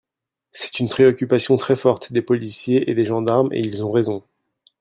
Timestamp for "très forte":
1.57-2.11